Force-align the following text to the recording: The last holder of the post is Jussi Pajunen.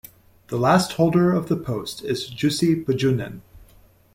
The 0.47 0.57
last 0.57 0.93
holder 0.93 1.31
of 1.31 1.47
the 1.47 1.55
post 1.55 2.01
is 2.03 2.27
Jussi 2.27 2.83
Pajunen. 2.83 3.41